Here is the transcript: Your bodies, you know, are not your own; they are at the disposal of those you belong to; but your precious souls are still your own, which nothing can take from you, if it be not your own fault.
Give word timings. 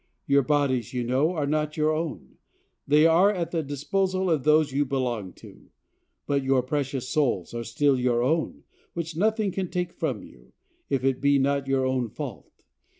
Your 0.25 0.41
bodies, 0.41 0.95
you 0.95 1.03
know, 1.03 1.33
are 1.33 1.45
not 1.45 1.77
your 1.77 1.91
own; 1.93 2.39
they 2.87 3.05
are 3.05 3.31
at 3.31 3.51
the 3.51 3.61
disposal 3.61 4.31
of 4.31 4.43
those 4.43 4.71
you 4.71 4.83
belong 4.83 5.31
to; 5.33 5.69
but 6.25 6.41
your 6.41 6.63
precious 6.63 7.07
souls 7.07 7.53
are 7.53 7.63
still 7.63 7.99
your 7.99 8.23
own, 8.23 8.63
which 8.93 9.15
nothing 9.15 9.51
can 9.51 9.69
take 9.69 9.93
from 9.93 10.23
you, 10.23 10.53
if 10.89 11.03
it 11.03 11.21
be 11.21 11.37
not 11.37 11.67
your 11.67 11.85
own 11.85 12.09
fault. 12.09 12.63